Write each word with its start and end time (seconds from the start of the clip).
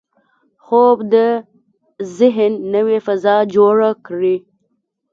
خوب 0.63 0.97
د 1.13 1.15
ذهن 2.17 2.51
نوې 2.75 2.97
فضا 3.05 3.35
جوړه 3.55 3.89
کړي 4.05 4.35